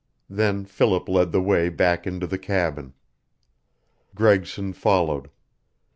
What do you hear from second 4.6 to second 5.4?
followed.